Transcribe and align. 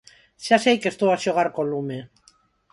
Xa 0.45 0.57
sei 0.65 0.75
que 0.81 0.89
estou 0.93 1.09
a 1.11 1.21
xogar 1.23 1.49
con 1.55 1.65
lume. 1.71 1.99